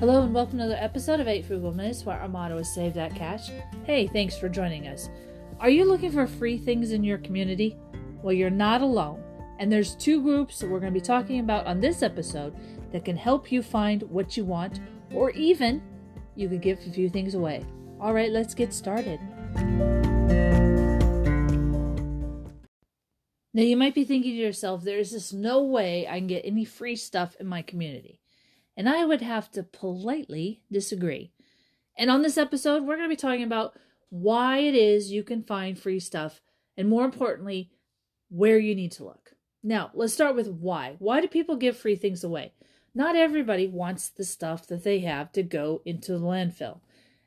Hello 0.00 0.22
and 0.22 0.32
welcome 0.32 0.58
to 0.58 0.64
another 0.64 0.78
episode 0.80 1.18
of 1.18 1.26
8 1.26 1.44
Frugal 1.44 1.74
Minutes 1.74 2.04
where 2.04 2.20
our 2.20 2.28
motto 2.28 2.56
is 2.58 2.72
Save 2.72 2.94
That 2.94 3.16
Cash. 3.16 3.50
Hey, 3.82 4.06
thanks 4.06 4.38
for 4.38 4.48
joining 4.48 4.86
us. 4.86 5.10
Are 5.58 5.70
you 5.70 5.84
looking 5.84 6.12
for 6.12 6.24
free 6.24 6.56
things 6.56 6.92
in 6.92 7.02
your 7.02 7.18
community? 7.18 7.76
Well, 8.22 8.32
you're 8.32 8.48
not 8.48 8.80
alone. 8.80 9.20
And 9.58 9.72
there's 9.72 9.96
two 9.96 10.22
groups 10.22 10.60
that 10.60 10.70
we're 10.70 10.78
going 10.78 10.94
to 10.94 11.00
be 11.00 11.04
talking 11.04 11.40
about 11.40 11.66
on 11.66 11.80
this 11.80 12.04
episode 12.04 12.54
that 12.92 13.04
can 13.04 13.16
help 13.16 13.50
you 13.50 13.60
find 13.60 14.04
what 14.04 14.36
you 14.36 14.44
want, 14.44 14.78
or 15.12 15.30
even 15.32 15.82
you 16.36 16.48
could 16.48 16.62
give 16.62 16.78
a 16.78 16.92
few 16.92 17.08
things 17.08 17.34
away. 17.34 17.66
All 18.00 18.14
right, 18.14 18.30
let's 18.30 18.54
get 18.54 18.72
started. 18.72 19.18
Now, 23.52 23.64
you 23.64 23.76
might 23.76 23.96
be 23.96 24.04
thinking 24.04 24.30
to 24.30 24.40
yourself, 24.40 24.84
there 24.84 25.00
is 25.00 25.10
just 25.10 25.34
no 25.34 25.60
way 25.64 26.06
I 26.06 26.18
can 26.18 26.28
get 26.28 26.44
any 26.44 26.64
free 26.64 26.94
stuff 26.94 27.34
in 27.40 27.48
my 27.48 27.62
community. 27.62 28.20
And 28.78 28.88
I 28.88 29.04
would 29.04 29.20
have 29.20 29.50
to 29.50 29.64
politely 29.64 30.62
disagree. 30.70 31.32
And 31.96 32.10
on 32.10 32.22
this 32.22 32.38
episode, 32.38 32.84
we're 32.84 32.96
going 32.96 33.10
to 33.10 33.14
be 33.14 33.16
talking 33.16 33.42
about 33.42 33.76
why 34.08 34.58
it 34.58 34.76
is 34.76 35.10
you 35.10 35.24
can 35.24 35.42
find 35.42 35.76
free 35.76 35.98
stuff, 35.98 36.40
and 36.76 36.88
more 36.88 37.04
importantly, 37.04 37.72
where 38.30 38.58
you 38.58 38.76
need 38.76 38.92
to 38.92 39.04
look. 39.04 39.32
Now, 39.64 39.90
let's 39.94 40.14
start 40.14 40.36
with 40.36 40.48
why. 40.48 40.94
Why 41.00 41.20
do 41.20 41.26
people 41.26 41.56
give 41.56 41.76
free 41.76 41.96
things 41.96 42.22
away? 42.22 42.52
Not 42.94 43.16
everybody 43.16 43.66
wants 43.66 44.08
the 44.08 44.24
stuff 44.24 44.68
that 44.68 44.84
they 44.84 45.00
have 45.00 45.32
to 45.32 45.42
go 45.42 45.82
into 45.84 46.12
the 46.12 46.24
landfill. 46.24 46.78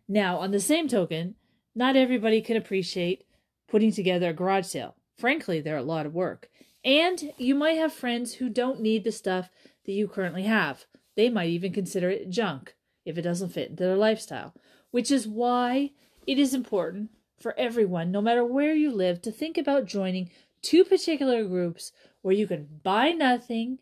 Now, 0.07 0.37
on 0.37 0.51
the 0.51 0.59
same 0.61 0.87
token, 0.87 1.35
not 1.75 1.97
everybody 1.97 2.41
can 2.41 2.55
appreciate 2.55 3.25
putting 3.67 3.91
together 3.91 4.29
a 4.29 4.33
garage 4.33 4.67
sale. 4.67 4.95
Frankly, 5.17 5.59
they're 5.59 5.75
a 5.75 5.83
lot 5.83 6.05
of 6.05 6.13
work. 6.13 6.49
And 6.85 7.33
you 7.37 7.55
might 7.55 7.77
have 7.77 7.91
friends 7.91 8.35
who 8.35 8.49
don't 8.49 8.79
need 8.79 9.03
the 9.03 9.11
stuff 9.11 9.49
that 9.85 9.91
you 9.91 10.07
currently 10.07 10.43
have. 10.43 10.85
They 11.15 11.29
might 11.29 11.49
even 11.49 11.73
consider 11.73 12.09
it 12.09 12.29
junk 12.29 12.75
if 13.05 13.17
it 13.17 13.23
doesn't 13.23 13.49
fit 13.49 13.71
into 13.71 13.83
their 13.83 13.97
lifestyle, 13.97 14.53
which 14.91 15.11
is 15.11 15.27
why 15.27 15.91
it 16.27 16.37
is 16.37 16.53
important 16.53 17.09
for 17.39 17.57
everyone, 17.57 18.11
no 18.11 18.21
matter 18.21 18.45
where 18.45 18.73
you 18.73 18.91
live, 18.91 19.21
to 19.23 19.31
think 19.31 19.57
about 19.57 19.85
joining 19.85 20.29
two 20.61 20.83
particular 20.83 21.43
groups 21.43 21.91
where 22.21 22.35
you 22.35 22.47
can 22.47 22.67
buy 22.83 23.11
nothing 23.11 23.79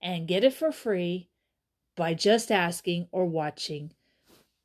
and 0.00 0.28
get 0.28 0.44
it 0.44 0.54
for 0.54 0.72
free 0.72 1.28
by 1.96 2.14
just 2.14 2.50
asking 2.50 3.08
or 3.10 3.26
watching 3.26 3.92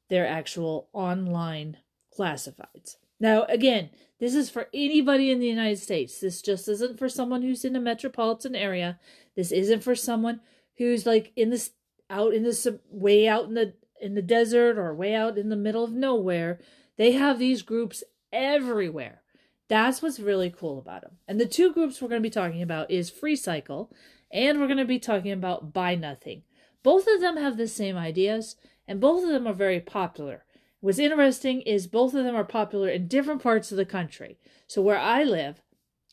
their 0.09 0.27
actual 0.27 0.87
online 0.93 1.77
classifieds. 2.17 2.97
Now, 3.19 3.43
again, 3.45 3.89
this 4.19 4.35
is 4.35 4.49
for 4.49 4.67
anybody 4.73 5.31
in 5.31 5.39
the 5.39 5.47
United 5.47 5.79
States. 5.79 6.19
This 6.19 6.41
just 6.41 6.67
isn't 6.67 6.99
for 6.99 7.09
someone 7.09 7.41
who's 7.41 7.65
in 7.65 7.75
a 7.75 7.81
metropolitan 7.81 8.55
area. 8.55 8.99
This 9.35 9.51
isn't 9.51 9.83
for 9.83 9.95
someone 9.95 10.41
who's 10.77 11.05
like 11.05 11.31
in 11.35 11.49
this 11.49 11.71
out 12.09 12.33
in 12.33 12.43
the 12.43 12.79
way 12.89 13.27
out 13.27 13.45
in 13.45 13.53
the 13.53 13.73
in 14.01 14.15
the 14.15 14.21
desert 14.21 14.77
or 14.77 14.93
way 14.93 15.15
out 15.15 15.37
in 15.37 15.49
the 15.49 15.55
middle 15.55 15.83
of 15.83 15.91
nowhere. 15.91 16.59
They 16.97 17.13
have 17.13 17.39
these 17.39 17.61
groups 17.61 18.03
everywhere. 18.31 19.21
That's 19.67 20.01
what's 20.01 20.19
really 20.19 20.49
cool 20.51 20.77
about 20.77 21.01
them. 21.01 21.17
And 21.27 21.39
the 21.39 21.45
two 21.45 21.73
groups 21.73 22.01
we're 22.01 22.09
going 22.09 22.21
to 22.21 22.29
be 22.29 22.31
talking 22.31 22.61
about 22.61 22.91
is 22.91 23.09
Freecycle 23.11 23.89
and 24.31 24.59
we're 24.59 24.67
going 24.67 24.77
to 24.77 24.85
be 24.85 24.99
talking 24.99 25.31
about 25.31 25.73
Buy 25.73 25.95
Nothing. 25.95 26.43
Both 26.83 27.07
of 27.07 27.19
them 27.19 27.37
have 27.37 27.57
the 27.57 27.67
same 27.67 27.97
ideas 27.97 28.57
and 28.87 29.01
both 29.01 29.23
of 29.23 29.29
them 29.29 29.47
are 29.47 29.53
very 29.53 29.79
popular. 29.79 30.45
What's 30.81 30.99
interesting 30.99 31.61
is 31.61 31.87
both 31.87 32.13
of 32.13 32.23
them 32.23 32.35
are 32.35 32.43
popular 32.43 32.89
in 32.89 33.07
different 33.07 33.41
parts 33.41 33.71
of 33.71 33.77
the 33.77 33.85
country. 33.85 34.37
So 34.67 34.81
where 34.83 34.99
I 34.99 35.23
live, 35.23 35.63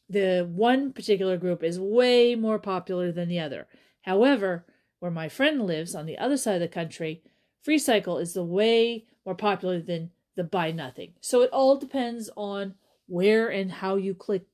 the 0.09 0.49
one 0.51 0.93
particular 0.93 1.37
group 1.37 1.63
is 1.63 1.79
way 1.79 2.35
more 2.35 2.59
popular 2.59 3.13
than 3.13 3.29
the 3.29 3.41
other. 3.41 3.67
However, 4.03 4.65
where 5.03 5.11
my 5.11 5.29
friend 5.29 5.67
lives 5.67 5.97
on 5.97 6.07
the 6.07 6.17
other 6.17 6.37
side 6.37 6.55
of 6.55 6.61
the 6.61 6.69
country, 6.69 7.25
Freecycle 7.67 8.23
is 8.23 8.35
the 8.35 8.45
way 8.45 9.05
more 9.27 9.35
popular 9.35 9.81
than 9.81 10.13
the 10.37 10.45
Buy 10.45 10.71
Nothing. 10.71 11.15
So 11.21 11.43
it 11.43 11.51
all 11.51 11.77
depends 11.77 12.31
on 12.37 12.77
where 13.09 13.49
and 13.49 13.73
how 13.73 13.97
you 13.97 14.15
click 14.15 14.45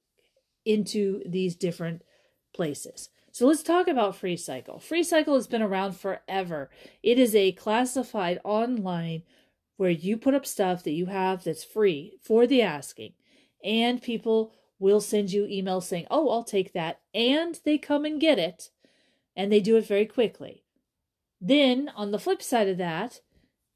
into 0.65 1.23
these 1.27 1.55
different 1.55 2.01
places. 2.55 3.11
So 3.31 3.47
let's 3.47 3.63
talk 3.63 3.89
about 3.89 4.19
Freecycle. 4.19 4.81
Free 4.81 5.03
Cycle 5.03 5.35
has 5.35 5.47
been 5.47 5.61
around 5.61 5.99
forever. 5.99 6.71
It 7.03 7.19
is 7.19 7.35
a 7.35 7.53
classified 7.53 8.41
online 8.43 9.25
where 9.77 9.91
you 9.91 10.17
put 10.17 10.33
up 10.33 10.47
stuff 10.47 10.83
that 10.85 10.93
you 10.93 11.05
have 11.07 11.45
that's 11.45 11.63
free 11.63 12.15
for 12.23 12.47
the 12.47 12.63
asking, 12.63 13.13
and 13.63 14.01
people 14.01 14.55
will 14.79 15.03
send 15.03 15.31
you 15.31 15.45
emails 15.45 15.83
saying, 15.83 16.07
"Oh, 16.11 16.31
I'll 16.31 16.43
take 16.43 16.73
that," 16.73 17.01
and 17.13 17.61
they 17.65 17.77
come 17.77 18.07
and 18.07 18.19
get 18.19 18.39
it 18.39 18.71
and 19.39 19.53
they 19.53 19.61
do 19.61 19.77
it 19.77 19.87
very 19.87 20.05
quickly. 20.05 20.65
Then, 21.41 21.91
on 21.95 22.11
the 22.11 22.19
flip 22.19 22.43
side 22.43 22.69
of 22.69 22.77
that, 22.79 23.21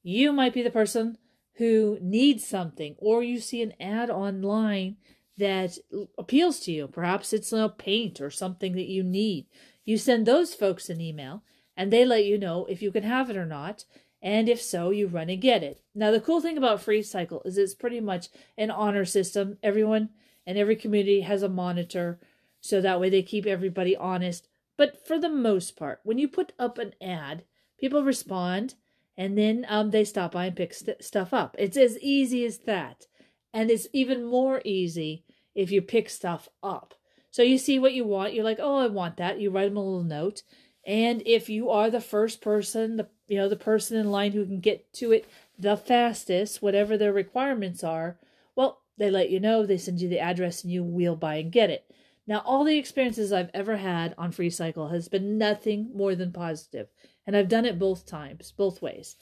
you 0.02 0.32
might 0.32 0.52
be 0.52 0.62
the 0.62 0.70
person 0.70 1.16
who 1.54 1.98
needs 2.02 2.44
something, 2.44 2.96
or 2.98 3.22
you 3.22 3.38
see 3.38 3.62
an 3.62 3.72
ad 3.80 4.10
online 4.10 4.96
that 5.38 5.78
appeals 6.18 6.58
to 6.60 6.72
you. 6.72 6.88
Perhaps 6.88 7.32
it's 7.32 7.52
a 7.52 7.68
paint 7.68 8.20
or 8.20 8.28
something 8.28 8.72
that 8.72 8.88
you 8.88 9.04
need. 9.04 9.46
You 9.84 9.96
send 9.96 10.26
those 10.26 10.52
folks 10.52 10.90
an 10.90 11.00
email, 11.00 11.44
and 11.76 11.92
they 11.92 12.04
let 12.04 12.24
you 12.24 12.38
know 12.38 12.66
if 12.66 12.82
you 12.82 12.90
can 12.90 13.04
have 13.04 13.30
it 13.30 13.36
or 13.36 13.46
not. 13.46 13.84
And 14.20 14.48
if 14.48 14.60
so, 14.60 14.90
you 14.90 15.06
run 15.06 15.30
and 15.30 15.40
get 15.40 15.62
it. 15.62 15.80
Now, 15.94 16.10
the 16.10 16.20
cool 16.20 16.40
thing 16.40 16.58
about 16.58 16.80
Freecycle 16.80 17.46
is 17.46 17.56
it's 17.56 17.74
pretty 17.74 18.00
much 18.00 18.28
an 18.58 18.70
honor 18.72 19.04
system. 19.04 19.58
Everyone 19.62 20.10
and 20.44 20.58
every 20.58 20.74
community 20.74 21.20
has 21.20 21.44
a 21.44 21.48
monitor, 21.48 22.18
so 22.60 22.80
that 22.80 23.00
way 23.00 23.10
they 23.10 23.22
keep 23.22 23.46
everybody 23.46 23.96
honest. 23.96 24.48
But 24.76 25.06
for 25.06 25.18
the 25.18 25.28
most 25.28 25.76
part, 25.76 26.00
when 26.02 26.18
you 26.18 26.28
put 26.28 26.52
up 26.58 26.78
an 26.78 26.94
ad, 27.00 27.44
people 27.78 28.02
respond 28.02 28.74
and 29.16 29.36
then 29.36 29.66
um, 29.68 29.90
they 29.90 30.04
stop 30.04 30.32
by 30.32 30.46
and 30.46 30.56
pick 30.56 30.72
st- 30.72 31.04
stuff 31.04 31.34
up. 31.34 31.54
It's 31.58 31.76
as 31.76 31.98
easy 31.98 32.44
as 32.44 32.58
that. 32.58 33.06
And 33.52 33.70
it's 33.70 33.86
even 33.92 34.24
more 34.24 34.62
easy 34.64 35.24
if 35.54 35.70
you 35.70 35.82
pick 35.82 36.08
stuff 36.08 36.48
up. 36.62 36.94
So 37.30 37.42
you 37.42 37.58
see 37.58 37.78
what 37.78 37.94
you 37.94 38.04
want, 38.04 38.34
you're 38.34 38.44
like, 38.44 38.58
oh, 38.60 38.78
I 38.78 38.86
want 38.86 39.16
that. 39.18 39.40
You 39.40 39.50
write 39.50 39.68
them 39.68 39.76
a 39.76 39.84
little 39.84 40.04
note. 40.04 40.42
And 40.86 41.22
if 41.24 41.48
you 41.48 41.70
are 41.70 41.90
the 41.90 42.00
first 42.00 42.40
person, 42.40 42.96
the 42.96 43.08
you 43.28 43.38
know, 43.38 43.48
the 43.48 43.56
person 43.56 43.96
in 43.96 44.10
line 44.10 44.32
who 44.32 44.44
can 44.44 44.60
get 44.60 44.92
to 44.94 45.12
it 45.12 45.26
the 45.58 45.76
fastest, 45.76 46.60
whatever 46.60 46.98
their 46.98 47.12
requirements 47.12 47.82
are, 47.84 48.18
well, 48.56 48.80
they 48.98 49.10
let 49.10 49.30
you 49.30 49.40
know, 49.40 49.64
they 49.64 49.78
send 49.78 50.00
you 50.00 50.08
the 50.08 50.18
address 50.18 50.62
and 50.62 50.72
you 50.72 50.82
wheel 50.84 51.16
by 51.16 51.36
and 51.36 51.52
get 51.52 51.70
it. 51.70 51.90
Now, 52.26 52.42
all 52.44 52.64
the 52.64 52.78
experiences 52.78 53.32
I've 53.32 53.50
ever 53.52 53.76
had 53.76 54.14
on 54.16 54.32
Freecycle 54.32 54.92
has 54.92 55.08
been 55.08 55.38
nothing 55.38 55.90
more 55.94 56.14
than 56.14 56.32
positive, 56.32 56.88
and 57.26 57.36
I've 57.36 57.48
done 57.48 57.64
it 57.64 57.78
both 57.78 58.06
times, 58.06 58.52
both 58.52 58.80
ways. 58.80 59.16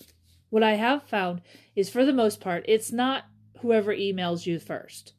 What 0.51 0.63
I 0.63 0.75
have 0.75 1.05
found 1.05 1.41
is, 1.75 1.89
for 1.89 2.05
the 2.05 2.13
most 2.13 2.41
part, 2.41 2.65
it's 2.69 2.93
not 2.93 3.25
whoever 3.61 3.95
emails 3.95 4.47
you 4.47 4.59
first. 4.59 5.15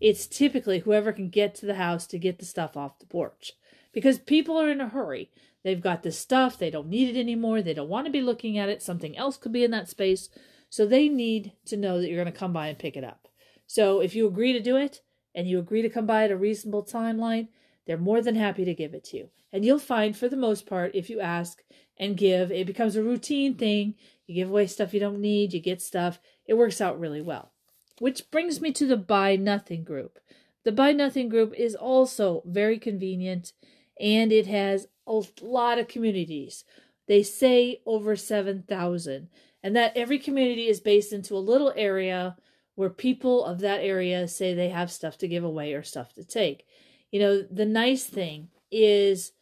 It's 0.00 0.26
typically 0.26 0.80
whoever 0.80 1.12
can 1.12 1.28
get 1.28 1.54
to 1.56 1.66
the 1.66 1.74
house 1.74 2.06
to 2.08 2.18
get 2.18 2.38
the 2.38 2.44
stuff 2.44 2.76
off 2.76 2.98
the 2.98 3.06
porch. 3.06 3.52
Because 3.92 4.18
people 4.18 4.56
are 4.58 4.70
in 4.70 4.80
a 4.80 4.88
hurry. 4.88 5.30
They've 5.62 5.80
got 5.80 6.02
this 6.02 6.18
stuff, 6.18 6.58
they 6.58 6.70
don't 6.70 6.88
need 6.88 7.14
it 7.14 7.18
anymore, 7.18 7.60
they 7.60 7.74
don't 7.74 7.88
want 7.88 8.06
to 8.06 8.12
be 8.12 8.20
looking 8.20 8.56
at 8.56 8.68
it, 8.68 8.82
something 8.82 9.16
else 9.16 9.36
could 9.36 9.52
be 9.52 9.64
in 9.64 9.72
that 9.72 9.88
space. 9.88 10.28
So 10.70 10.86
they 10.86 11.08
need 11.08 11.52
to 11.66 11.76
know 11.76 12.00
that 12.00 12.08
you're 12.08 12.22
going 12.22 12.32
to 12.32 12.38
come 12.38 12.52
by 12.52 12.68
and 12.68 12.78
pick 12.78 12.96
it 12.96 13.04
up. 13.04 13.28
So 13.66 14.00
if 14.00 14.14
you 14.14 14.26
agree 14.26 14.52
to 14.52 14.60
do 14.60 14.76
it, 14.76 15.00
and 15.36 15.46
you 15.46 15.60
agree 15.60 15.82
to 15.82 15.88
come 15.88 16.06
by 16.06 16.24
at 16.24 16.32
a 16.32 16.36
reasonable 16.36 16.82
timeline, 16.82 17.46
they're 17.86 17.96
more 17.96 18.20
than 18.20 18.34
happy 18.34 18.64
to 18.64 18.74
give 18.74 18.94
it 18.94 19.04
to 19.04 19.18
you. 19.18 19.28
And 19.52 19.64
you'll 19.64 19.78
find, 19.78 20.16
for 20.16 20.28
the 20.28 20.36
most 20.36 20.66
part, 20.66 20.94
if 20.94 21.08
you 21.08 21.20
ask 21.20 21.62
and 21.96 22.16
give, 22.16 22.50
it 22.50 22.66
becomes 22.66 22.96
a 22.96 23.02
routine 23.02 23.54
thing. 23.54 23.94
You 24.26 24.34
give 24.34 24.48
away 24.48 24.66
stuff 24.66 24.92
you 24.92 24.98
don't 24.98 25.20
need, 25.20 25.52
you 25.52 25.60
get 25.60 25.80
stuff. 25.80 26.18
It 26.46 26.54
works 26.54 26.80
out 26.80 26.98
really 26.98 27.22
well. 27.22 27.52
Which 28.00 28.30
brings 28.32 28.60
me 28.60 28.72
to 28.72 28.86
the 28.86 28.96
Buy 28.96 29.36
Nothing 29.36 29.84
group. 29.84 30.18
The 30.64 30.72
Buy 30.72 30.92
Nothing 30.92 31.28
group 31.28 31.54
is 31.54 31.76
also 31.76 32.42
very 32.44 32.78
convenient 32.78 33.52
and 34.00 34.32
it 34.32 34.46
has 34.46 34.88
a 35.06 35.22
lot 35.40 35.78
of 35.78 35.88
communities. 35.88 36.64
They 37.06 37.22
say 37.22 37.80
over 37.86 38.16
7,000, 38.16 39.28
and 39.62 39.76
that 39.76 39.96
every 39.96 40.18
community 40.18 40.68
is 40.68 40.80
based 40.80 41.12
into 41.12 41.34
a 41.34 41.38
little 41.38 41.72
area 41.76 42.36
where 42.76 42.90
people 42.90 43.44
of 43.44 43.58
that 43.60 43.80
area 43.80 44.28
say 44.28 44.54
they 44.54 44.68
have 44.68 44.92
stuff 44.92 45.18
to 45.18 45.28
give 45.28 45.42
away 45.42 45.72
or 45.72 45.82
stuff 45.82 46.12
to 46.14 46.24
take. 46.24 46.64
You 47.10 47.20
know, 47.20 47.42
the 47.42 47.66
nice 47.66 48.04
thing 48.04 48.48
is 48.70 49.32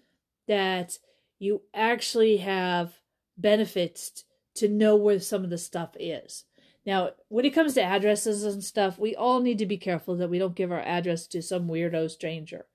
that 0.49 0.99
you 1.39 1.63
actually 1.75 2.39
have 2.39 2.95
benefits 3.37 4.25
to 4.55 4.69
know 4.69 4.97
where 4.97 5.19
some 5.19 5.45
of 5.45 5.51
the 5.51 5.59
stuff 5.59 5.91
is. 5.99 6.45
Now, 6.87 7.11
when 7.29 7.45
it 7.45 7.51
comes 7.51 7.75
to 7.75 7.83
addresses 7.83 8.45
and 8.45 8.63
stuff, 8.63 8.99
we 8.99 9.17
all 9.17 9.41
need 9.41 9.59
to 9.59 9.67
be 9.67 9.79
careful 9.79 10.17
that 10.17 10.31
we 10.31 10.39
don't 10.39 10.55
give 10.55 10.71
our 10.71 10.81
address 10.81 11.27
to 11.29 11.43
some 11.43 11.67
weirdo 11.67 12.11
stranger. 12.11 12.67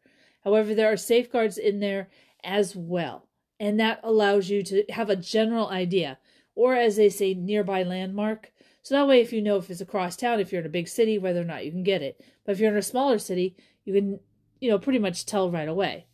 However, 0.43 0.73
there 0.73 0.91
are 0.91 0.97
safeguards 0.97 1.57
in 1.57 1.79
there 1.79 2.09
as 2.43 2.75
well, 2.75 3.27
and 3.59 3.79
that 3.79 3.99
allows 4.03 4.49
you 4.49 4.63
to 4.63 4.83
have 4.89 5.09
a 5.09 5.15
general 5.15 5.69
idea, 5.69 6.17
or 6.55 6.75
as 6.75 6.95
they 6.95 7.09
say, 7.09 7.33
nearby 7.33 7.83
landmark. 7.83 8.51
So 8.81 8.95
that 8.95 9.07
way, 9.07 9.21
if 9.21 9.33
you 9.33 9.41
know 9.41 9.57
if 9.57 9.69
it's 9.69 9.81
across 9.81 10.15
town, 10.15 10.39
if 10.39 10.51
you're 10.51 10.61
in 10.61 10.67
a 10.67 10.69
big 10.69 10.87
city, 10.87 11.17
whether 11.17 11.41
or 11.41 11.45
not 11.45 11.65
you 11.65 11.71
can 11.71 11.83
get 11.83 12.01
it. 12.01 12.23
But 12.45 12.53
if 12.53 12.59
you're 12.59 12.71
in 12.71 12.77
a 12.77 12.81
smaller 12.81 13.19
city, 13.19 13.55
you 13.85 13.93
can, 13.93 14.19
you 14.59 14.69
know, 14.69 14.79
pretty 14.79 14.99
much 14.99 15.25
tell 15.25 15.51
right 15.51 15.67
away. 15.67 16.05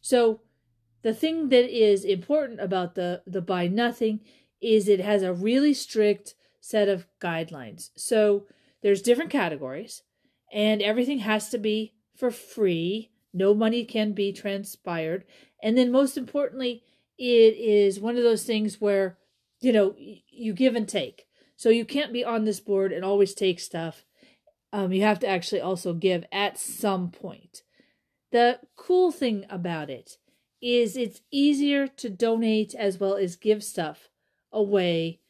So 0.00 0.40
the 1.02 1.14
thing 1.14 1.48
that 1.48 1.68
is 1.68 2.04
important 2.04 2.60
about 2.60 2.94
the 2.94 3.22
the 3.26 3.42
buy 3.42 3.68
nothing 3.68 4.20
is 4.60 4.88
it 4.88 5.00
has 5.00 5.22
a 5.22 5.32
really 5.32 5.74
strict 5.74 6.34
set 6.60 6.88
of 6.88 7.06
guidelines. 7.20 7.90
So 7.96 8.46
there's 8.82 9.02
different 9.02 9.30
categories, 9.30 10.02
and 10.52 10.80
everything 10.80 11.18
has 11.20 11.48
to 11.50 11.58
be 11.58 11.94
for 12.16 12.30
free. 12.30 13.10
No 13.34 13.54
money 13.54 13.84
can 13.84 14.12
be 14.12 14.32
transpired. 14.32 15.24
And 15.62 15.76
then, 15.76 15.90
most 15.90 16.16
importantly, 16.16 16.84
it 17.18 17.56
is 17.56 18.00
one 18.00 18.16
of 18.16 18.22
those 18.22 18.44
things 18.44 18.80
where, 18.80 19.18
you 19.60 19.72
know, 19.72 19.94
you 19.96 20.52
give 20.52 20.74
and 20.74 20.88
take. 20.88 21.26
So 21.62 21.68
you 21.68 21.84
can't 21.84 22.12
be 22.12 22.24
on 22.24 22.44
this 22.44 22.58
board 22.58 22.90
and 22.90 23.04
always 23.04 23.34
take 23.34 23.60
stuff. 23.60 24.04
Um, 24.72 24.92
you 24.92 25.02
have 25.02 25.20
to 25.20 25.28
actually 25.28 25.60
also 25.60 25.94
give 25.94 26.24
at 26.32 26.58
some 26.58 27.12
point. 27.12 27.62
The 28.32 28.58
cool 28.74 29.12
thing 29.12 29.46
about 29.48 29.88
it 29.88 30.16
is 30.60 30.96
it's 30.96 31.20
easier 31.30 31.86
to 31.86 32.10
donate 32.10 32.74
as 32.74 32.98
well 32.98 33.14
as 33.14 33.36
give 33.36 33.62
stuff 33.62 34.08
away 34.50 35.20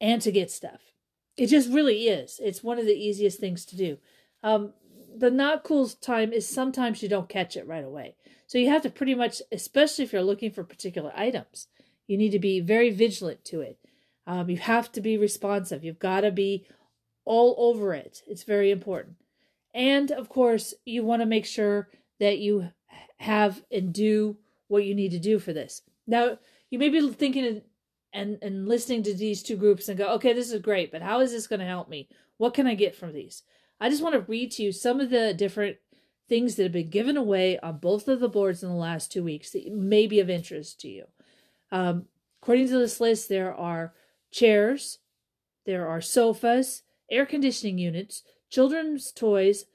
and 0.00 0.22
to 0.22 0.30
get 0.30 0.52
stuff. 0.52 0.92
It 1.36 1.48
just 1.48 1.68
really 1.68 2.06
is. 2.06 2.38
It's 2.40 2.62
one 2.62 2.78
of 2.78 2.86
the 2.86 2.92
easiest 2.92 3.40
things 3.40 3.64
to 3.64 3.76
do. 3.76 3.98
Um, 4.44 4.72
the 5.12 5.32
not 5.32 5.64
cool 5.64 5.88
time 5.88 6.32
is 6.32 6.46
sometimes 6.46 7.02
you 7.02 7.08
don't 7.08 7.28
catch 7.28 7.56
it 7.56 7.66
right 7.66 7.84
away. 7.84 8.14
So 8.46 8.56
you 8.56 8.68
have 8.68 8.82
to 8.82 8.90
pretty 8.90 9.16
much, 9.16 9.42
especially 9.50 10.04
if 10.04 10.12
you're 10.12 10.22
looking 10.22 10.52
for 10.52 10.62
particular 10.62 11.12
items, 11.16 11.66
you 12.06 12.16
need 12.16 12.30
to 12.30 12.38
be 12.38 12.60
very 12.60 12.90
vigilant 12.90 13.44
to 13.46 13.62
it. 13.62 13.80
Um, 14.26 14.50
you 14.50 14.58
have 14.58 14.92
to 14.92 15.00
be 15.00 15.16
responsive. 15.16 15.84
You've 15.84 15.98
got 15.98 16.20
to 16.22 16.30
be 16.30 16.66
all 17.24 17.54
over 17.58 17.94
it. 17.94 18.22
It's 18.26 18.44
very 18.44 18.70
important. 18.70 19.16
And 19.74 20.10
of 20.10 20.28
course, 20.28 20.74
you 20.84 21.04
want 21.04 21.22
to 21.22 21.26
make 21.26 21.46
sure 21.46 21.88
that 22.18 22.38
you 22.38 22.70
have 23.18 23.62
and 23.70 23.92
do 23.92 24.36
what 24.68 24.84
you 24.84 24.94
need 24.94 25.10
to 25.12 25.18
do 25.18 25.38
for 25.38 25.52
this. 25.52 25.82
Now, 26.06 26.38
you 26.70 26.78
may 26.78 26.88
be 26.88 27.08
thinking 27.12 27.62
and 28.12 28.38
and 28.42 28.68
listening 28.68 29.02
to 29.04 29.14
these 29.14 29.42
two 29.42 29.56
groups 29.56 29.88
and 29.88 29.98
go, 29.98 30.14
okay, 30.14 30.32
this 30.32 30.52
is 30.52 30.60
great, 30.60 30.90
but 30.90 31.02
how 31.02 31.20
is 31.20 31.32
this 31.32 31.46
going 31.46 31.60
to 31.60 31.66
help 31.66 31.88
me? 31.88 32.08
What 32.38 32.54
can 32.54 32.66
I 32.66 32.74
get 32.74 32.96
from 32.96 33.12
these? 33.12 33.42
I 33.80 33.88
just 33.88 34.02
want 34.02 34.14
to 34.14 34.30
read 34.30 34.50
to 34.52 34.62
you 34.62 34.72
some 34.72 35.00
of 35.00 35.10
the 35.10 35.32
different 35.34 35.76
things 36.28 36.54
that 36.54 36.64
have 36.64 36.72
been 36.72 36.90
given 36.90 37.16
away 37.16 37.58
on 37.60 37.78
both 37.78 38.08
of 38.08 38.20
the 38.20 38.28
boards 38.28 38.62
in 38.62 38.68
the 38.68 38.74
last 38.74 39.10
two 39.10 39.24
weeks 39.24 39.50
that 39.50 39.72
may 39.72 40.06
be 40.06 40.20
of 40.20 40.30
interest 40.30 40.80
to 40.80 40.88
you. 40.88 41.04
Um, 41.72 42.06
according 42.42 42.68
to 42.68 42.78
this 42.78 43.00
list, 43.00 43.28
there 43.28 43.54
are 43.54 43.94
chairs, 44.30 44.98
there 45.66 45.86
are 45.86 46.00
sofas, 46.00 46.82
air 47.10 47.26
conditioning 47.26 47.78
units, 47.78 48.22
children's 48.48 49.12
toys, 49.12 49.66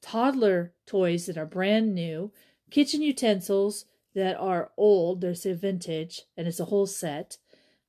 toddler 0.00 0.72
toys 0.86 1.26
that 1.26 1.38
are 1.38 1.46
brand 1.46 1.94
new, 1.94 2.32
kitchen 2.70 3.02
utensils 3.02 3.86
that 4.14 4.38
are 4.38 4.70
old, 4.76 5.20
there's 5.20 5.46
a 5.46 5.54
vintage, 5.54 6.22
and 6.36 6.46
it's 6.46 6.60
a 6.60 6.66
whole 6.66 6.86
set 6.86 7.38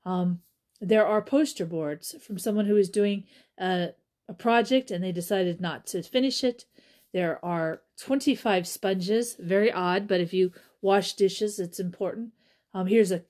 um, 0.05 0.41
there 0.79 1.05
are 1.05 1.21
poster 1.21 1.65
boards 1.65 2.15
from 2.21 2.37
someone 2.37 2.65
who 2.65 2.77
is 2.77 2.89
doing 2.89 3.25
a, 3.59 3.89
a 4.29 4.33
project 4.33 4.91
and 4.91 5.03
they 5.03 5.11
decided 5.11 5.59
not 5.59 5.87
to 5.87 6.03
finish 6.03 6.43
it. 6.43 6.65
There 7.11 7.43
are 7.43 7.81
25 7.99 8.67
sponges, 8.67 9.35
very 9.39 9.71
odd, 9.71 10.07
but 10.07 10.21
if 10.21 10.33
you 10.33 10.51
wash 10.81 11.13
dishes, 11.13 11.59
it's 11.59 11.79
important. 11.79 12.33
Um, 12.73 12.87
here's 12.87 13.11
a, 13.11 13.23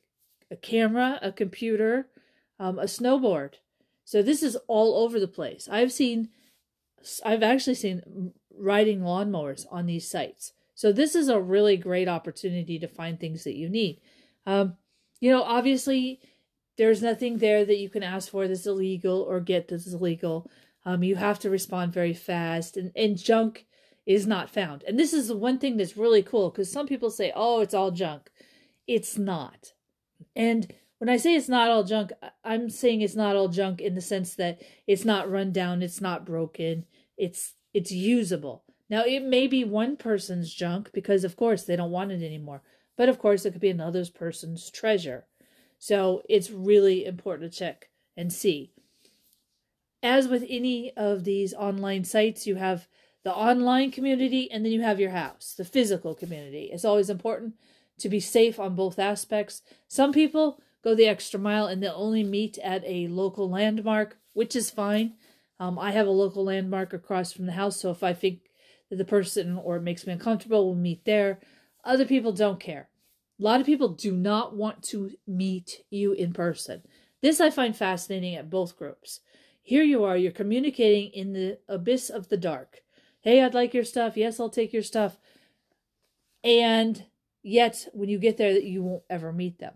a 0.51 0.55
camera, 0.55 1.19
a 1.21 1.31
computer, 1.31 2.07
um, 2.59 2.79
a 2.79 2.83
snowboard. 2.83 3.55
So 4.03 4.21
this 4.21 4.43
is 4.43 4.55
all 4.67 5.03
over 5.03 5.19
the 5.19 5.27
place. 5.27 5.67
I've 5.71 5.91
seen, 5.91 6.29
I've 7.23 7.43
actually 7.43 7.75
seen 7.75 8.33
riding 8.57 9.01
lawnmowers 9.01 9.65
on 9.71 9.85
these 9.85 10.09
sites. 10.09 10.53
So 10.75 10.91
this 10.91 11.15
is 11.15 11.29
a 11.29 11.39
really 11.39 11.77
great 11.77 12.07
opportunity 12.07 12.77
to 12.79 12.87
find 12.87 13.19
things 13.19 13.43
that 13.43 13.55
you 13.55 13.69
need. 13.69 14.01
Um, 14.45 14.77
you 15.19 15.31
know, 15.31 15.41
obviously 15.41 16.19
there's 16.77 17.01
nothing 17.01 17.37
there 17.37 17.65
that 17.65 17.77
you 17.77 17.89
can 17.89 18.03
ask 18.03 18.29
for 18.29 18.47
that's 18.47 18.65
illegal 18.67 19.21
or 19.21 19.39
get 19.39 19.69
that's 19.69 19.91
illegal. 19.91 20.49
Um, 20.85 21.03
you 21.03 21.15
have 21.15 21.39
to 21.39 21.49
respond 21.49 21.93
very 21.93 22.13
fast, 22.13 22.77
and, 22.77 22.91
and 22.95 23.17
junk 23.17 23.65
is 24.05 24.27
not 24.27 24.51
found. 24.51 24.83
And 24.83 24.99
this 24.99 25.13
is 25.13 25.29
the 25.29 25.37
one 25.37 25.57
thing 25.57 25.77
that's 25.77 25.97
really 25.97 26.21
cool 26.21 26.51
because 26.51 26.71
some 26.71 26.85
people 26.85 27.09
say, 27.09 27.31
oh, 27.35 27.61
it's 27.61 27.73
all 27.73 27.89
junk. 27.91 28.29
It's 28.85 29.17
not. 29.17 29.73
And 30.35 30.71
when 30.99 31.09
I 31.09 31.17
say 31.17 31.35
it's 31.35 31.49
not 31.49 31.69
all 31.69 31.83
junk, 31.83 32.11
I'm 32.43 32.69
saying 32.69 33.01
it's 33.01 33.15
not 33.15 33.35
all 33.35 33.49
junk 33.49 33.81
in 33.81 33.95
the 33.95 34.01
sense 34.01 34.35
that 34.35 34.61
it's 34.87 35.05
not 35.05 35.29
run 35.29 35.51
down, 35.51 35.81
it's 35.81 36.01
not 36.01 36.25
broken, 36.25 36.85
it's 37.17 37.53
it's 37.73 37.91
usable. 37.91 38.63
Now 38.89 39.03
it 39.03 39.23
may 39.23 39.47
be 39.47 39.63
one 39.63 39.97
person's 39.97 40.53
junk 40.53 40.91
because 40.93 41.23
of 41.23 41.35
course 41.35 41.63
they 41.63 41.75
don't 41.75 41.91
want 41.91 42.11
it 42.11 42.23
anymore. 42.23 42.61
But 42.97 43.09
of 43.09 43.19
course 43.19 43.45
it 43.45 43.51
could 43.51 43.61
be 43.61 43.69
another 43.69 44.05
person's 44.05 44.69
treasure. 44.69 45.25
So 45.77 46.21
it's 46.29 46.49
really 46.49 47.05
important 47.05 47.51
to 47.51 47.57
check 47.57 47.89
and 48.15 48.31
see. 48.31 48.71
As 50.01 50.27
with 50.27 50.45
any 50.47 50.95
of 50.95 51.23
these 51.23 51.53
online 51.53 52.05
sites, 52.05 52.47
you 52.47 52.55
have 52.55 52.87
the 53.23 53.33
online 53.33 53.91
community 53.91 54.49
and 54.49 54.63
then 54.63 54.71
you 54.71 54.81
have 54.81 54.99
your 54.99 55.09
house, 55.09 55.55
the 55.57 55.65
physical 55.65 56.15
community. 56.15 56.69
It's 56.71 56.85
always 56.85 57.09
important 57.09 57.55
to 57.97 58.07
be 58.07 58.19
safe 58.19 58.59
on 58.59 58.75
both 58.75 58.99
aspects. 58.99 59.61
Some 59.87 60.13
people 60.13 60.61
go 60.85 60.95
the 60.95 61.07
extra 61.07 61.39
mile 61.39 61.65
and 61.65 61.81
they'll 61.81 61.93
only 61.95 62.23
meet 62.23 62.57
at 62.59 62.83
a 62.85 63.07
local 63.07 63.49
landmark, 63.49 64.17
which 64.33 64.55
is 64.55 64.69
fine. 64.69 65.15
Um, 65.59 65.79
I 65.79 65.91
have 65.91 66.05
a 66.05 66.11
local 66.11 66.45
landmark 66.45 66.93
across 66.93 67.33
from 67.33 67.47
the 67.47 67.53
house, 67.53 67.81
so 67.81 67.89
if 67.89 68.03
I 68.03 68.13
think 68.13 68.41
that 68.89 68.97
the 68.97 69.05
person 69.05 69.57
or 69.57 69.77
it 69.77 69.81
makes 69.81 70.05
me 70.05 70.13
uncomfortable, 70.13 70.65
we'll 70.65 70.75
meet 70.75 71.03
there. 71.03 71.39
Other 71.83 72.05
people 72.05 72.31
don't 72.31 72.59
care. 72.59 72.89
A 73.39 73.43
lot 73.43 73.59
of 73.59 73.65
people 73.65 73.89
do 73.89 74.11
not 74.11 74.55
want 74.55 74.83
to 74.83 75.11
meet 75.27 75.81
you 75.89 76.13
in 76.13 76.33
person. 76.33 76.83
This 77.21 77.41
I 77.41 77.49
find 77.49 77.75
fascinating 77.75 78.35
at 78.35 78.49
both 78.49 78.77
groups. 78.77 79.21
Here 79.63 79.83
you 79.83 80.03
are, 80.03 80.15
you're 80.15 80.31
communicating 80.31 81.11
in 81.11 81.33
the 81.33 81.57
abyss 81.67 82.11
of 82.11 82.29
the 82.29 82.37
dark. 82.37 82.81
Hey, 83.21 83.41
I'd 83.41 83.55
like 83.55 83.73
your 83.73 83.83
stuff. 83.83 84.15
Yes, 84.15 84.39
I'll 84.39 84.49
take 84.49 84.71
your 84.71 84.83
stuff. 84.83 85.17
And 86.43 87.05
yet, 87.41 87.87
when 87.91 88.07
you 88.07 88.19
get 88.19 88.37
there, 88.37 88.53
that 88.53 88.65
you 88.65 88.83
won't 88.83 89.03
ever 89.09 89.33
meet 89.33 89.57
them. 89.57 89.73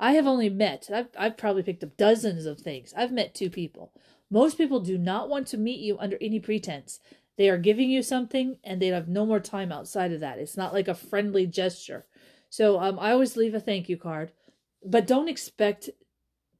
I 0.00 0.12
have 0.12 0.26
only 0.26 0.48
met, 0.48 0.88
I've, 0.92 1.08
I've 1.16 1.36
probably 1.36 1.62
picked 1.62 1.84
up 1.84 1.98
dozens 1.98 2.46
of 2.46 2.58
things. 2.58 2.94
I've 2.96 3.12
met 3.12 3.34
two 3.34 3.50
people. 3.50 3.92
Most 4.30 4.56
people 4.56 4.80
do 4.80 4.96
not 4.96 5.28
want 5.28 5.46
to 5.48 5.58
meet 5.58 5.80
you 5.80 5.98
under 5.98 6.16
any 6.22 6.40
pretense. 6.40 7.00
They 7.36 7.50
are 7.50 7.58
giving 7.58 7.90
you 7.90 8.02
something 8.02 8.56
and 8.64 8.80
they 8.80 8.88
have 8.88 9.08
no 9.08 9.26
more 9.26 9.40
time 9.40 9.70
outside 9.70 10.12
of 10.12 10.20
that. 10.20 10.38
It's 10.38 10.56
not 10.56 10.72
like 10.72 10.88
a 10.88 10.94
friendly 10.94 11.46
gesture. 11.46 12.06
So 12.48 12.80
um, 12.80 12.98
I 12.98 13.12
always 13.12 13.36
leave 13.36 13.54
a 13.54 13.60
thank 13.60 13.90
you 13.90 13.98
card, 13.98 14.32
but 14.82 15.06
don't 15.06 15.28
expect 15.28 15.90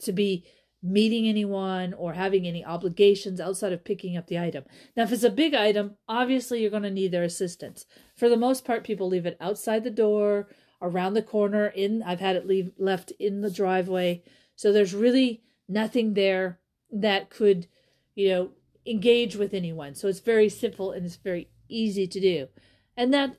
to 0.00 0.12
be 0.12 0.44
meeting 0.82 1.26
anyone 1.26 1.94
or 1.94 2.14
having 2.14 2.47
any 2.47 2.64
obligations 2.64 3.40
outside 3.40 3.73
of 3.73 3.85
picking 3.85 4.16
up 4.16 4.26
the 4.26 4.38
item. 4.38 4.64
Now, 4.97 5.04
if 5.04 5.12
it's 5.12 5.25
a 5.25 5.30
big 5.30 5.54
item, 5.54 5.97
obviously 6.09 6.61
you're 6.61 6.70
going 6.70 6.82
to 6.85 6.90
need 6.90 7.12
their 7.12 7.23
assistance. 7.23 7.87
For 8.16 8.28
the 8.28 8.37
most 8.37 8.64
part, 8.64 8.85
people 8.85 9.09
leave 9.09 9.26
it 9.26 9.37
outside 9.40 9.85
the 9.85 9.90
door, 9.90 10.49
around 10.82 11.14
the 11.14 11.22
corner. 11.22 11.66
In 11.68 12.02
I've 12.02 12.20
had 12.20 12.37
it 12.37 12.46
leave 12.46 12.72
left 12.78 13.12
in 13.12 13.40
the 13.40 13.50
driveway, 13.50 14.22
so 14.56 14.72
there's 14.72 14.94
really 14.94 15.42
nothing 15.68 16.14
there 16.14 16.58
that 16.92 17.30
could, 17.30 17.66
you 18.14 18.28
know, 18.28 18.50
engage 18.87 19.37
with 19.37 19.54
anyone. 19.54 19.94
So 19.94 20.08
it's 20.08 20.20
very 20.20 20.49
simple 20.49 20.92
and 20.92 21.06
it's 21.06 21.16
very 21.16 21.49
easy 21.68 22.06
to 22.06 22.20
do. 22.20 22.49
And 22.96 23.14
that 23.14 23.38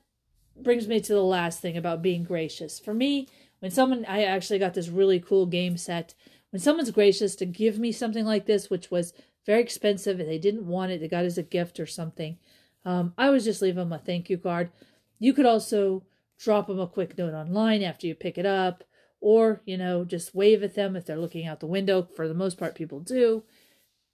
brings 0.56 0.88
me 0.88 1.00
to 1.00 1.12
the 1.12 1.22
last 1.22 1.60
thing 1.60 1.76
about 1.76 2.02
being 2.02 2.24
gracious. 2.24 2.78
For 2.78 2.94
me, 2.94 3.28
when 3.60 3.70
someone, 3.70 4.04
I 4.06 4.24
actually 4.24 4.58
got 4.58 4.74
this 4.74 4.88
really 4.88 5.20
cool 5.20 5.46
game 5.46 5.76
set. 5.76 6.14
When 6.50 6.60
someone's 6.60 6.90
gracious 6.90 7.36
to 7.36 7.46
give 7.46 7.78
me 7.78 7.92
something 7.92 8.24
like 8.24 8.46
this, 8.46 8.70
which 8.70 8.90
was 8.90 9.12
very 9.46 9.60
expensive 9.60 10.20
and 10.20 10.28
they 10.28 10.38
didn't 10.38 10.66
want 10.66 10.92
it, 10.92 11.00
they 11.00 11.08
got 11.08 11.24
it 11.24 11.28
as 11.28 11.38
a 11.38 11.42
gift 11.42 11.80
or 11.80 11.86
something, 11.86 12.38
um, 12.84 13.14
I 13.16 13.30
would 13.30 13.42
just 13.42 13.62
leave 13.62 13.76
them 13.76 13.92
a 13.92 13.98
thank 13.98 14.28
you 14.28 14.38
card. 14.38 14.70
You 15.18 15.32
could 15.32 15.46
also 15.46 16.02
drop 16.42 16.66
them 16.66 16.80
a 16.80 16.86
quick 16.86 17.16
note 17.16 17.34
online 17.34 17.82
after 17.82 18.06
you 18.06 18.14
pick 18.14 18.38
it 18.38 18.46
up, 18.46 18.84
or, 19.20 19.62
you 19.64 19.76
know, 19.76 20.04
just 20.04 20.34
wave 20.34 20.62
at 20.62 20.74
them 20.74 20.96
if 20.96 21.06
they're 21.06 21.16
looking 21.16 21.46
out 21.46 21.60
the 21.60 21.66
window. 21.66 22.08
For 22.16 22.26
the 22.26 22.34
most 22.34 22.58
part, 22.58 22.74
people 22.74 23.00
do 23.00 23.44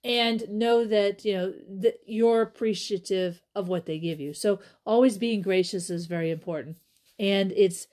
and 0.03 0.47
know 0.49 0.85
that 0.85 1.25
you 1.25 1.33
know 1.33 1.53
that 1.67 1.95
you're 2.05 2.41
appreciative 2.41 3.41
of 3.53 3.67
what 3.67 3.85
they 3.85 3.99
give 3.99 4.19
you 4.19 4.33
so 4.33 4.59
always 4.85 5.17
being 5.17 5.41
gracious 5.41 5.89
is 5.89 6.05
very 6.05 6.31
important 6.31 6.77
and 7.17 7.51
it's 7.51 7.87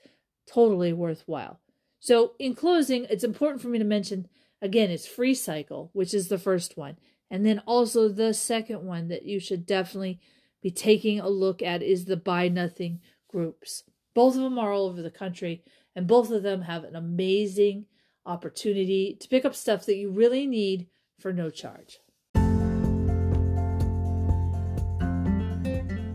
totally 0.49 0.93
worthwhile 0.93 1.59
so 1.99 2.31
in 2.39 2.55
closing 2.55 3.05
it's 3.09 3.25
important 3.25 3.61
for 3.61 3.67
me 3.67 3.77
to 3.77 3.83
mention 3.83 4.27
again 4.61 4.89
it's 4.89 5.07
Freecycle 5.07 5.89
which 5.91 6.13
is 6.13 6.29
the 6.29 6.37
first 6.37 6.77
one 6.77 6.95
and 7.29 7.45
then 7.45 7.61
also 7.65 8.07
the 8.07 8.33
second 8.33 8.83
one 8.83 9.09
that 9.09 9.25
you 9.25 9.39
should 9.39 9.65
definitely 9.65 10.19
be 10.61 10.71
taking 10.71 11.19
a 11.19 11.27
look 11.27 11.61
at 11.61 11.83
is 11.83 12.05
the 12.05 12.15
buy 12.15 12.47
nothing 12.47 13.01
groups 13.29 13.83
both 14.17 14.35
of 14.35 14.41
them 14.41 14.57
are 14.57 14.71
all 14.71 14.87
over 14.87 15.03
the 15.03 15.11
country, 15.11 15.61
and 15.95 16.07
both 16.07 16.31
of 16.31 16.41
them 16.41 16.63
have 16.63 16.83
an 16.83 16.95
amazing 16.95 17.85
opportunity 18.25 19.15
to 19.19 19.27
pick 19.27 19.45
up 19.45 19.53
stuff 19.53 19.85
that 19.85 19.95
you 19.95 20.09
really 20.09 20.47
need 20.47 20.87
for 21.19 21.31
no 21.31 21.51
charge. 21.51 21.99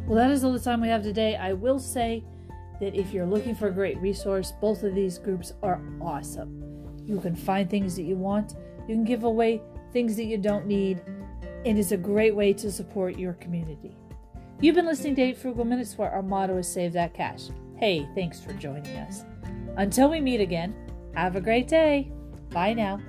Well, 0.05 0.17
that 0.17 0.33
is 0.33 0.43
all 0.43 0.53
the 0.53 0.59
time 0.59 0.81
we 0.81 0.89
have 0.89 1.05
today. 1.05 1.37
I 1.37 1.53
will 1.53 1.79
say 1.79 2.25
that 2.81 2.97
if 2.97 3.13
you're 3.13 3.25
looking 3.25 3.55
for 3.55 3.69
a 3.69 3.73
great 3.73 3.99
resource, 3.99 4.53
both 4.61 4.83
of 4.83 4.97
these 4.97 5.17
groups 5.17 5.53
are 5.63 5.81
awesome. 6.01 7.05
You 7.07 7.21
can 7.21 7.37
find 7.37 7.71
things 7.71 7.95
that 7.95 8.03
you 8.03 8.17
want, 8.17 8.55
you 8.89 8.97
can 8.97 9.05
give 9.05 9.23
away 9.23 9.63
things 9.93 10.17
that 10.17 10.25
you 10.25 10.39
don't 10.39 10.67
need, 10.67 11.01
and 11.65 11.79
it's 11.79 11.93
a 11.93 11.97
great 11.97 12.35
way 12.35 12.53
to 12.55 12.73
support 12.73 13.17
your 13.17 13.35
community. 13.35 13.97
You've 14.61 14.75
been 14.75 14.87
listening 14.87 15.15
to 15.15 15.23
8 15.23 15.39
Frugal 15.39 15.65
Minutes, 15.65 15.97
where 15.97 16.11
our 16.11 16.23
motto 16.25 16.57
is 16.57 16.67
Save 16.67 16.95
That 16.95 17.15
Cash. 17.15 17.43
Hey, 17.83 18.09
thanks 18.15 18.39
for 18.39 18.53
joining 18.53 18.97
us. 18.99 19.25
Until 19.77 20.09
we 20.09 20.21
meet 20.21 20.41
again, 20.41 20.73
have 21.17 21.35
a 21.35 21.41
great 21.41 21.67
day. 21.67 22.13
Bye 22.51 22.75
now. 22.75 23.01